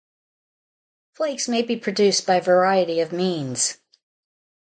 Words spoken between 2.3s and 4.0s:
a variety of means.